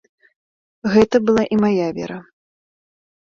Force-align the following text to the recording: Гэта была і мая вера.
Гэта 0.93 1.15
была 1.27 1.43
і 1.55 1.59
мая 1.65 1.87
вера. 1.97 2.17